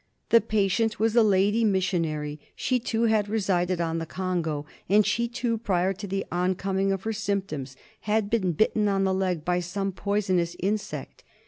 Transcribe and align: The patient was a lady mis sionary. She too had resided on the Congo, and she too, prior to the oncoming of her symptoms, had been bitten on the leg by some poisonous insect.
The 0.29 0.41
patient 0.41 0.99
was 0.99 1.15
a 1.15 1.21
lady 1.21 1.63
mis 1.63 1.85
sionary. 1.85 2.39
She 2.55 2.79
too 2.79 3.03
had 3.03 3.29
resided 3.29 3.79
on 3.79 3.99
the 3.99 4.07
Congo, 4.07 4.65
and 4.89 5.05
she 5.05 5.27
too, 5.27 5.59
prior 5.59 5.93
to 5.93 6.07
the 6.07 6.25
oncoming 6.31 6.91
of 6.91 7.03
her 7.03 7.13
symptoms, 7.13 7.75
had 7.99 8.27
been 8.27 8.53
bitten 8.53 8.87
on 8.87 9.03
the 9.03 9.13
leg 9.13 9.45
by 9.45 9.59
some 9.59 9.91
poisonous 9.91 10.55
insect. 10.59 11.23